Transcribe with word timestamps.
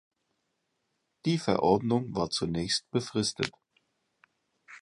Die 1.25 1.37
Verordnung 1.37 2.15
war 2.15 2.31
zunächst 2.31 2.89
befristet. 2.89 3.51